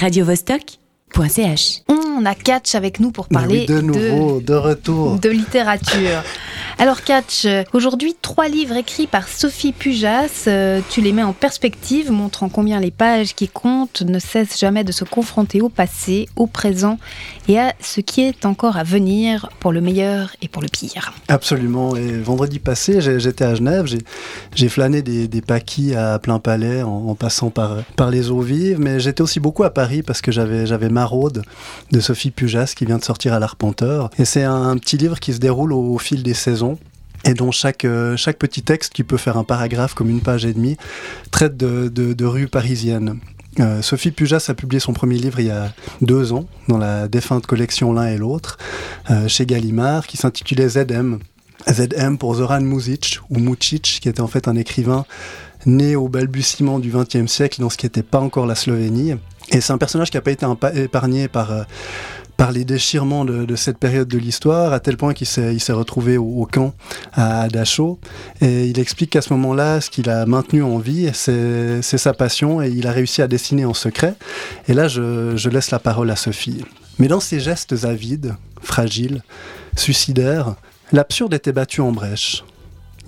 radiovostok.ch. 0.00 1.82
On 1.88 2.24
a 2.24 2.34
Catch 2.34 2.74
avec 2.74 3.00
nous 3.00 3.10
pour 3.10 3.28
parler 3.28 3.66
de 3.66 3.80
nouveau, 3.80 4.40
de, 4.40 4.54
retour. 4.54 5.18
de 5.18 5.28
littérature. 5.28 6.22
Alors 6.80 7.02
Catch, 7.02 7.46
aujourd'hui 7.74 8.16
trois 8.22 8.48
livres 8.48 8.74
écrits 8.74 9.06
par 9.06 9.28
Sophie 9.28 9.72
Pujas, 9.72 10.44
euh, 10.46 10.80
tu 10.88 11.02
les 11.02 11.12
mets 11.12 11.22
en 11.22 11.34
perspective, 11.34 12.10
montrant 12.10 12.48
combien 12.48 12.80
les 12.80 12.90
pages 12.90 13.34
qui 13.34 13.48
comptent 13.48 14.00
ne 14.00 14.18
cessent 14.18 14.58
jamais 14.58 14.82
de 14.82 14.90
se 14.90 15.04
confronter 15.04 15.60
au 15.60 15.68
passé, 15.68 16.26
au 16.36 16.46
présent 16.46 16.98
et 17.48 17.58
à 17.58 17.74
ce 17.80 18.00
qui 18.00 18.22
est 18.22 18.46
encore 18.46 18.78
à 18.78 18.82
venir 18.82 19.50
pour 19.60 19.72
le 19.72 19.82
meilleur 19.82 20.34
et 20.40 20.48
pour 20.48 20.62
le 20.62 20.68
pire. 20.68 21.12
Absolument, 21.28 21.96
et 21.96 22.12
vendredi 22.18 22.58
passé 22.58 23.02
j'étais 23.18 23.44
à 23.44 23.54
Genève, 23.54 23.84
j'ai 24.54 24.68
flâné 24.70 25.02
des, 25.02 25.28
des, 25.28 25.42
paquis 25.42 25.94
à 25.94 26.18
plein 26.18 26.38
palais 26.38 26.80
en, 26.82 27.14
passant 27.14 27.50
par, 27.50 27.84
les 28.10 28.30
eaux 28.30 28.40
vives, 28.40 28.80
mais 28.80 29.00
j'étais 29.00 29.20
aussi 29.20 29.38
beaucoup 29.38 29.64
à 29.64 29.70
Paris 29.70 30.02
parce 30.02 30.22
que 30.22 30.32
j'avais 30.32 30.88
Maraude 30.88 31.42
de 31.92 32.00
Sophie 32.00 32.30
Pujas 32.30 32.72
qui 32.74 32.86
vient 32.86 32.96
de 32.96 33.04
sortir 33.04 33.34
à 33.34 33.38
l'Arpenteur, 33.38 34.08
et 34.18 34.24
c'est 34.24 34.44
un, 34.44 34.78
petit 34.78 34.96
livre 34.96 35.20
qui 35.20 35.34
se 35.34 35.40
déroule 35.40 35.74
au 35.74 35.98
fil 35.98 36.22
des 36.22 36.32
saisons 36.32 36.69
et 37.24 37.34
dont 37.34 37.50
chaque, 37.50 37.84
euh, 37.84 38.16
chaque 38.16 38.38
petit 38.38 38.62
texte, 38.62 38.92
qui 38.92 39.04
peut 39.04 39.16
faire 39.16 39.36
un 39.36 39.44
paragraphe 39.44 39.94
comme 39.94 40.10
une 40.10 40.20
page 40.20 40.44
et 40.44 40.52
demie, 40.52 40.76
traite 41.30 41.56
de, 41.56 41.88
de, 41.88 42.12
de 42.12 42.24
rues 42.24 42.48
parisiennes. 42.48 43.20
Euh, 43.58 43.82
Sophie 43.82 44.12
Pujas 44.12 44.46
a 44.48 44.54
publié 44.54 44.78
son 44.78 44.92
premier 44.92 45.16
livre 45.16 45.40
il 45.40 45.46
y 45.46 45.50
a 45.50 45.72
deux 46.00 46.32
ans, 46.32 46.46
dans 46.68 46.78
la 46.78 47.08
défunte 47.08 47.46
collection 47.46 47.92
L'un 47.92 48.06
et 48.06 48.16
l'autre, 48.16 48.58
euh, 49.10 49.28
chez 49.28 49.44
Gallimard, 49.44 50.06
qui 50.06 50.16
s'intitulait 50.16 50.68
ZM. 50.68 51.18
ZM 51.68 52.16
pour 52.16 52.36
Zoran 52.36 52.60
Muzic, 52.60 53.18
ou 53.28 53.38
Mucic, 53.38 53.98
qui 54.00 54.08
était 54.08 54.20
en 54.20 54.28
fait 54.28 54.48
un 54.48 54.56
écrivain 54.56 55.04
né 55.66 55.94
au 55.94 56.08
balbutiement 56.08 56.78
du 56.78 56.90
XXe 56.90 57.30
siècle, 57.30 57.60
dans 57.60 57.68
ce 57.68 57.76
qui 57.76 57.86
n'était 57.86 58.02
pas 58.02 58.20
encore 58.20 58.46
la 58.46 58.54
Slovénie. 58.54 59.14
Et 59.50 59.60
c'est 59.60 59.72
un 59.72 59.78
personnage 59.78 60.10
qui 60.10 60.16
n'a 60.16 60.22
pas 60.22 60.30
été 60.30 60.46
épargné 60.76 61.28
par... 61.28 61.66
Par 62.40 62.52
les 62.52 62.64
déchirements 62.64 63.26
de, 63.26 63.54
cette 63.54 63.76
période 63.76 64.08
de 64.08 64.16
l'histoire, 64.16 64.72
à 64.72 64.80
tel 64.80 64.96
point 64.96 65.12
qu'il 65.12 65.26
s'est 65.26 65.72
retrouvé 65.72 66.16
au, 66.16 66.48
camp 66.50 66.72
à, 67.12 67.42
à 67.42 67.48
Dachau. 67.48 68.00
Et 68.40 68.64
il 68.64 68.78
explique 68.78 69.10
qu'à 69.10 69.20
ce 69.20 69.34
moment-là, 69.34 69.82
ce 69.82 69.90
qu'il 69.90 70.08
a 70.08 70.24
maintenu 70.24 70.62
en 70.62 70.78
vie, 70.78 71.10
c'est 71.12 71.82
sa 71.82 72.14
passion, 72.14 72.62
et 72.62 72.70
il 72.70 72.86
a 72.86 72.92
réussi 72.92 73.20
à 73.20 73.28
dessiner 73.28 73.66
en 73.66 73.74
secret. 73.74 74.14
Et 74.68 74.72
là, 74.72 74.88
je, 74.88 75.36
je 75.36 75.50
laisse 75.50 75.70
la 75.70 75.78
parole 75.78 76.10
à 76.10 76.16
Sophie. 76.16 76.64
Mais 76.98 77.08
dans 77.08 77.20
ces 77.20 77.40
gestes 77.40 77.84
avides, 77.84 78.34
fragiles, 78.62 79.22
suicidaires, 79.76 80.54
l'absurde 80.92 81.34
était 81.34 81.52
battu 81.52 81.82
en 81.82 81.92
brèche. 81.92 82.42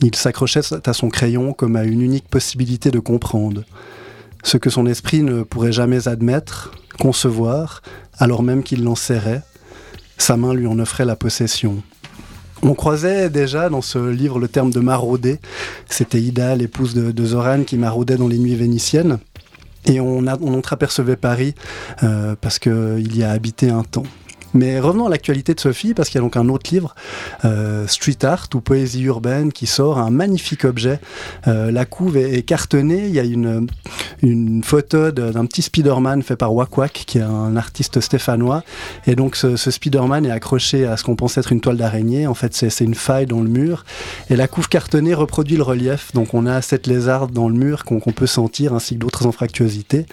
Il 0.02 0.14
s'accrochait 0.14 0.60
à 0.84 0.92
son 0.92 1.08
crayon 1.08 1.54
comme 1.54 1.76
à 1.76 1.84
une 1.84 2.02
unique 2.02 2.28
possibilité 2.28 2.90
de 2.90 2.98
comprendre. 2.98 3.62
Ce 4.44 4.58
que 4.58 4.68
son 4.68 4.84
esprit 4.84 5.22
ne 5.22 5.42
pourrait 5.42 5.72
jamais 5.72 6.06
admettre, 6.06 6.72
concevoir, 6.98 7.82
alors 8.18 8.42
même 8.42 8.62
qu'il 8.62 8.84
l'en 8.84 8.94
serrait. 8.94 9.42
Sa 10.18 10.36
main 10.36 10.54
lui 10.54 10.66
en 10.66 10.78
offrait 10.78 11.04
la 11.04 11.16
possession. 11.16 11.82
On 12.62 12.74
croisait 12.74 13.28
déjà 13.28 13.68
dans 13.68 13.82
ce 13.82 13.98
livre 13.98 14.38
le 14.38 14.46
terme 14.46 14.70
de 14.70 14.78
marauder. 14.78 15.40
C'était 15.88 16.20
Ida, 16.20 16.54
l'épouse 16.54 16.94
de, 16.94 17.24
Zoran, 17.24 17.64
qui 17.64 17.76
maraudait 17.76 18.16
dans 18.16 18.28
les 18.28 18.38
nuits 18.38 18.54
vénitiennes. 18.54 19.18
Et 19.84 19.98
on, 19.98 20.28
a, 20.28 20.38
on 20.40 20.54
entreapercevait 20.54 21.16
Paris 21.16 21.56
euh, 22.04 22.36
parce 22.40 22.60
qu'il 22.60 23.16
y 23.16 23.24
a 23.24 23.30
habité 23.32 23.68
un 23.68 23.82
temps. 23.82 24.04
Mais 24.54 24.80
revenons 24.80 25.06
à 25.06 25.10
l'actualité 25.10 25.54
de 25.54 25.60
Sophie, 25.60 25.94
parce 25.94 26.08
qu'il 26.08 26.18
y 26.18 26.22
a 26.22 26.22
donc 26.22 26.36
un 26.36 26.48
autre 26.48 26.70
livre, 26.72 26.94
euh, 27.44 27.86
Street 27.86 28.18
Art 28.22 28.48
ou 28.54 28.60
Poésie 28.60 29.02
urbaine, 29.02 29.52
qui 29.52 29.66
sort, 29.66 29.98
un 29.98 30.10
magnifique 30.10 30.64
objet. 30.64 31.00
Euh, 31.46 31.70
la 31.70 31.84
couve 31.84 32.16
est, 32.16 32.42
cartonnée, 32.42 33.06
il 33.06 33.14
y 33.14 33.20
a 33.20 33.24
une, 33.24 33.66
une 34.22 34.62
photo 34.62 35.10
d'un 35.10 35.46
petit 35.46 35.62
Spider-Man 35.62 36.22
fait 36.22 36.36
par 36.36 36.54
Wak 36.54 36.76
Wak, 36.76 37.04
qui 37.06 37.18
est 37.18 37.22
un 37.22 37.56
artiste 37.56 38.00
stéphanois. 38.00 38.62
Et 39.06 39.14
donc 39.14 39.36
ce, 39.36 39.56
ce 39.56 39.70
Spider-Man 39.70 40.26
est 40.26 40.30
accroché 40.30 40.86
à 40.86 40.96
ce 40.96 41.04
qu'on 41.04 41.16
pense 41.16 41.38
être 41.38 41.52
une 41.52 41.60
toile 41.60 41.76
d'araignée. 41.76 42.26
En 42.26 42.34
fait, 42.34 42.54
c'est 42.54 42.84
une 42.84 42.94
faille 42.94 43.26
dans 43.26 43.40
le 43.40 43.48
mur. 43.48 43.84
Et 44.28 44.36
la 44.36 44.48
couve 44.48 44.68
cartonnée 44.68 45.14
reproduit 45.14 45.56
le 45.56 45.62
relief. 45.62 46.12
Donc 46.12 46.34
on 46.34 46.46
a 46.46 46.60
cette 46.62 46.86
lézarde 46.86 47.32
dans 47.32 47.48
le 47.48 47.54
mur 47.54 47.84
qu'on 47.84 48.00
qu 48.00 48.12
peut 48.12 48.26
sentir, 48.26 48.74
ainsi 48.74 48.94
que 48.94 49.00
d'autres 49.00 49.26
anfractuosités. 49.26 50.06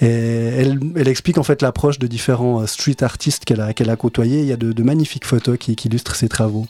Et 0.00 0.06
elle, 0.06 0.80
elle, 0.96 1.08
explique 1.08 1.38
en 1.38 1.42
fait 1.42 1.62
l'approche 1.62 1.98
de 1.98 2.06
différents 2.06 2.66
street 2.66 3.02
artistes 3.02 3.44
qu'elle 3.44 3.60
a 3.60 3.73
qu'elle 3.74 3.90
a 3.90 3.96
côtoyé. 3.96 4.40
Il 4.40 4.46
y 4.46 4.52
a 4.52 4.56
de, 4.56 4.82
magnifiques 4.82 5.26
photos 5.26 5.58
qui, 5.58 5.72
illustrent 5.72 6.16
ses 6.16 6.28
travaux. 6.28 6.66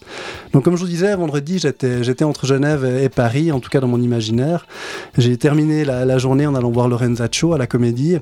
Donc, 0.52 0.64
comme 0.64 0.76
je 0.76 0.82
vous 0.82 0.88
disais, 0.88 1.14
vendredi, 1.14 1.58
j'étais 1.58 2.24
entre 2.24 2.46
Genève 2.46 2.84
et 2.84 3.08
Paris, 3.08 3.52
en 3.52 3.60
tout 3.60 3.70
cas 3.70 3.80
dans 3.80 3.88
mon 3.88 4.00
imaginaire. 4.00 4.66
J'ai 5.16 5.36
terminé 5.36 5.84
la, 5.84 6.18
journée 6.18 6.46
en 6.46 6.54
allant 6.54 6.70
voir 6.70 6.88
Lorenzaccio 6.88 7.52
à 7.52 7.58
la 7.58 7.66
Comédie. 7.66 8.18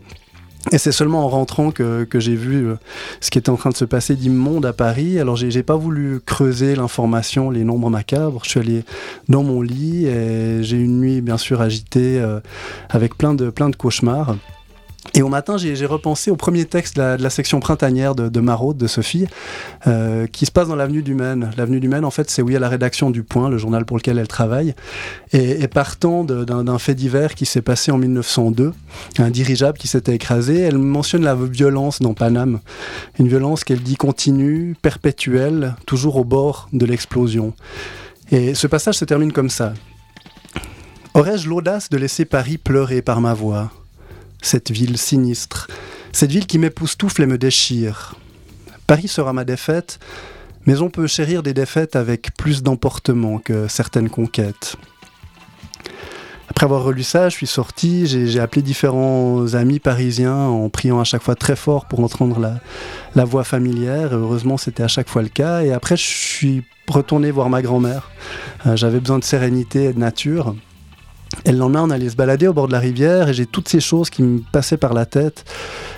Et 0.71 0.79
c'est 0.79 0.93
seulement 0.93 1.25
en 1.25 1.29
rentrant 1.29 1.73
que, 1.73 2.05
que 2.05 2.21
j'ai 2.21 2.37
vu 2.37 2.69
euh, 2.69 2.77
ce 3.21 3.31
qui 3.31 3.39
était 3.39 3.51
en 3.51 3.57
train 3.57 3.71
de 3.71 3.77
se 3.77 3.85
passer 3.85 4.15
d'immonde 4.15 4.65
à 4.65 4.73
Paris. 4.73 5.19
Alors 5.19 5.35
j'ai 5.35 5.63
pas 5.65 5.75
voulu 5.75 6.21
creuser 6.25 6.77
l'information, 6.77 7.51
les 7.51 7.65
nombres 7.65 7.91
macabres. 7.91 8.43
Je 8.45 8.51
suis 8.51 8.61
allé 8.61 8.85
dans 9.29 9.43
mon 9.43 9.61
lit 9.61 10.07
et 10.07 10.63
j'ai 10.63 10.77
une 10.77 11.01
nuit 11.01 11.21
bien 11.21 11.37
sûr 11.37 11.61
agitée 11.61 12.21
euh, 12.21 12.39
avec 12.91 13.19
plein 13.19 13.35
de, 13.35 13.51
plein 13.51 13.71
de 13.71 13.77
cauchemars. 13.77 14.37
Et 15.15 15.21
au 15.21 15.29
matin, 15.29 15.59
j'ai 15.59 15.85
repensé 15.85 16.31
au 16.31 16.37
premier 16.37 16.65
texte 16.65 16.97
de 16.97 17.03
la, 17.03 17.17
de 17.19 17.23
la 17.23 17.29
section 17.29 17.61
printanière 17.61 18.15
de, 18.15 18.29
de 18.29 18.41
Maraude, 18.41 18.79
de 18.79 18.87
Sophie, 18.87 19.27
euh, 19.87 20.27
qui 20.27 20.47
se 20.47 20.51
passe 20.51 20.69
dans 20.69 20.77
l'avenue 20.77 21.03
du 21.03 21.15
Maine. 21.15 21.51
L'avenue 21.59 21.81
du 21.81 21.89
Maine, 21.89 22.05
en 22.07 22.11
fait, 22.11 22.31
c'est 22.31 22.41
où 22.41 22.49
il 22.49 22.55
y 22.55 22.57
a 22.57 22.61
la 22.61 22.71
rédaction 22.71 23.11
du 23.11 23.23
Point, 23.23 23.51
le 23.51 23.59
journal 23.59 23.85
pour 23.85 23.99
lequel 23.99 24.17
elle 24.17 24.29
travaille. 24.29 24.75
Et, 25.33 25.63
et 25.63 25.69
partant 25.69 26.25
d'un 26.25 26.79
fait 26.79 26.95
divers 26.95 27.35
qui 27.35 27.45
s'est 27.45 27.63
passé 27.63 27.91
en 27.91 27.99
1902, 27.99 28.73
un 29.19 29.31
dirigeable 29.31 29.77
qui 29.77 29.87
s'était 29.87 30.15
écrasé, 30.15 30.61
elle 30.61 30.79
mentionne 30.79 31.25
la 31.25 31.35
violence 31.35 32.01
dans 32.01 32.15
Paname. 32.15 32.61
Une 33.19 33.29
violence 33.29 33.65
qu'elle 33.65 33.83
dit 33.83 33.97
continue, 33.97 34.77
perpétuelle, 34.81 35.75
toujours 35.85 36.17
au 36.17 36.25
bord 36.25 36.69
de 36.73 36.87
l'explosion. 36.87 37.53
Et 38.31 38.55
ce 38.55 38.67
passage 38.67 38.95
se 38.95 39.05
termine 39.05 39.33
comme 39.33 39.51
ça. 39.51 39.75
Aurais-je 41.13 41.49
l'audace 41.49 41.91
de 41.91 41.99
laisser 41.99 42.25
Paris 42.25 42.57
pleurer 42.57 43.03
par 43.03 43.21
ma 43.21 43.35
voix? 43.35 43.71
Cette 44.43 44.71
ville 44.71 44.99
sinistre, 44.99 45.69
cette 46.13 46.31
ville 46.31 46.47
qui 46.47 46.59
m'époustoufle 46.59 47.23
et 47.23 47.27
me 47.27 47.39
déchire. 47.39 48.17
Paris 48.87 49.09
sera 49.09 49.33
ma 49.33 49.45
défaite, 49.45 49.99
mais 50.67 50.81
on 50.81 50.91
peut 50.91 51.07
chérir 51.07 51.43
des 51.43 51.55
défaites 51.55 51.97
avec 51.97 52.37
plus 52.37 52.63
d'emportement 52.63 53.39
que 53.39 53.69
certaines 53.69 54.11
conquêtes. 54.11 54.77
Après 56.49 56.65
avoir 56.65 56.83
relu 56.83 57.03
ça, 57.03 57.31
je 57.31 57.35
suis 57.35 57.47
sorti, 57.47 58.07
j'ai 58.07 58.39
appelé 58.39 58.61
différents 58.61 59.55
amis 59.55 59.79
parisiens 59.79 60.37
en 60.37 60.69
priant 60.69 61.01
à 61.01 61.05
chaque 61.05 61.23
fois 61.23 61.35
très 61.35 61.57
fort 61.57 61.87
pour 61.87 62.01
entendre 62.01 62.61
la, 63.15 63.25
voix 63.25 63.43
familière. 63.43 64.13
Heureusement, 64.13 64.59
c'était 64.59 64.83
à 64.83 64.89
chaque 64.89 65.09
fois 65.09 65.23
le 65.23 65.31
cas. 65.31 65.63
Et 65.63 65.73
après, 65.73 65.97
je 65.97 66.03
suis 66.03 66.63
retourné 66.89 67.31
voir 67.31 67.49
ma 67.49 67.63
grand-mère. 67.63 68.11
Euh, 68.67 68.77
J'avais 68.77 69.01
besoin 69.01 69.19
de 69.19 69.25
sérénité 69.25 69.85
et 69.85 69.93
de 69.95 69.99
nature. 69.99 70.55
Et 71.45 71.53
le 71.53 71.59
lendemain, 71.59 71.83
on 71.83 71.91
allait 71.91 72.11
se 72.11 72.17
balader 72.17 72.47
au 72.47 72.53
bord 72.53 72.69
de 72.69 72.73
la 72.73 72.79
rivière 72.79 73.29
et 73.29 73.35
j'ai 73.35 73.47
toutes 73.47 73.69
ces 73.69 73.81
choses 73.81 74.11
qui 74.11 74.23
me 74.23 74.41
passaient 74.53 74.77
par 74.77 74.95
la 74.95 75.07
tête. 75.07 75.45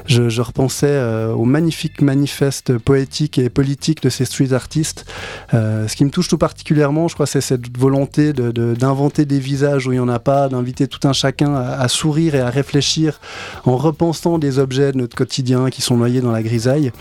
Je, 0.07 0.41
repensais 0.41 0.87
euh, 0.87 1.33
aux 1.33 1.45
magnifiques 1.45 2.03
manifestes 2.03 2.77
poétiques 2.79 3.39
et 3.39 3.49
politiques 3.49 4.03
de 4.03 4.11
ces 4.11 4.25
street 4.25 4.53
artistes. 4.53 5.07
Euh, 5.55 5.89
ce 5.89 5.97
qui 5.97 6.05
me 6.05 6.11
touche 6.11 6.29
tout 6.29 6.39
particulièrement, 6.39 7.09
je 7.09 7.15
crois, 7.15 7.27
c'est 7.27 7.41
cette 7.41 7.77
volonté 7.77 8.33
d'inventer 8.33 9.25
de, 9.25 9.31
de, 9.31 9.37
des 9.37 9.39
visages 9.39 9.87
où 9.87 9.93
il 9.93 9.97
n'y 9.97 10.01
en 10.01 10.09
a 10.09 10.19
pas, 10.19 10.49
d'inviter 10.49 10.89
tout 10.89 11.07
un 11.07 11.13
chacun 11.13 11.55
à, 11.55 11.81
à, 11.81 11.89
sourire 11.89 12.35
et 12.35 12.41
à 12.41 12.51
réfléchir 12.51 13.21
en 13.65 13.77
repensant 13.77 14.39
des 14.39 14.59
objets 14.59 14.93
de 14.93 14.99
notre 14.99 15.17
quotidien 15.17 15.71
qui 15.71 15.81
sont 15.81 15.97
noyés 15.97 16.21
dans 16.21 16.33
la 16.33 16.43
grisaille. 16.43 16.93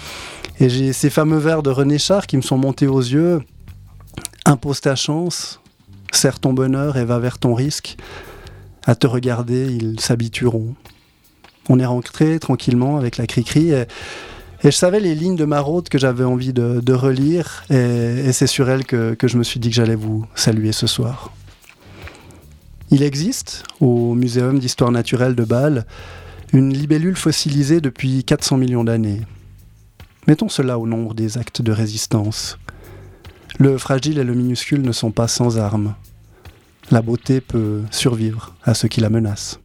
Et 0.59 0.70
j'ai 0.70 0.94
ces 0.94 1.09
fameux 1.09 1.40
vers 1.40 1.64
de 1.64 1.70
René 1.70 1.98
Char 1.98 2.28
qui 2.28 2.38
me 2.38 2.42
sont 2.42 2.58
montés 2.58 2.88
aux 2.88 3.02
yeux. 3.02 3.42
Impose 4.46 4.82
ta 4.82 4.96
chance, 4.96 5.59
serre 6.12 6.40
ton 6.40 6.53
bonheur 6.53 6.98
et 6.98 7.06
va 7.06 7.20
vers 7.20 7.38
ton 7.38 7.53
risque. 7.53 7.98
À 8.86 8.96
te 8.96 9.08
regarder, 9.08 9.74
ils 9.74 10.00
s'habitueront. 10.00 10.76
On 11.70 11.80
est 11.80 11.86
rentré 11.86 12.40
tranquillement 12.40 12.98
avec 12.98 13.18
la 13.18 13.28
cri-cri 13.28 13.72
et, 13.72 13.86
et, 14.64 14.72
je 14.72 14.76
savais 14.76 15.00
les 15.00 15.16
lignes 15.16 15.38
de 15.38 15.46
Maraude 15.46 15.88
que 15.88 15.97
j'avais 15.97 16.26
envie 16.26 16.53
de, 16.53 16.94
relire 16.94 17.64
et, 17.70 17.76
et 17.76 18.34
c'est 18.34 18.47
sur 18.47 18.70
elles 18.70 18.85
que, 18.85 19.14
que 19.14 19.28
je 19.28 19.38
me 19.38 19.44
suis 19.44 19.59
dit 19.59 19.70
que 19.70 19.76
j'allais 19.76 19.96
vous 19.96 20.26
saluer 20.35 20.74
ce 20.74 20.88
soir. 20.88 21.32
Il 22.91 23.02
existe, 23.02 23.64
au 23.80 24.14
Muséum 24.14 24.59
d'histoire 24.59 24.91
naturelle 24.91 25.36
de 25.36 25.44
Bâle, 25.44 25.86
une 26.52 26.72
libellule 26.72 27.16
fossilisée 27.16 27.82
depuis 27.82 28.24
400 28.24 28.58
millions 28.58 28.84
d'années. 28.84 29.22
Mettons 30.28 30.47
cela 30.47 30.78
au 30.78 30.86
nombre 30.86 31.16
des 31.16 31.38
actes 31.38 31.62
de 31.62 31.72
résistance. 31.72 32.59
Le 33.58 33.78
fragile 33.78 34.20
et 34.20 34.24
le 34.24 34.36
minuscule 34.36 34.84
ne 34.84 34.91
sont 34.91 35.12
pas 35.12 35.28
sans 35.28 35.58
armes. 35.58 35.96
La 36.93 37.01
beauté 37.01 37.41
peut 37.41 37.81
survivre 37.90 38.53
à 38.63 38.75
ceux 38.75 38.87
qui 38.87 39.01
la 39.01 39.09
menacent. 39.09 39.59